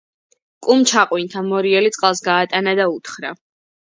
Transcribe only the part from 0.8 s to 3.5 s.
ჩაყვინთა, მორიელი წყალს გაატანა და უთხრა: